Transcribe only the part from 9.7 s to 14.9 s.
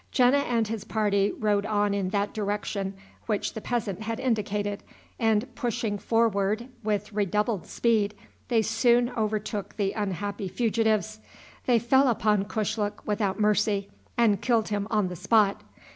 the unhappy fugitives. They fell upon Kushluk without mercy, and killed him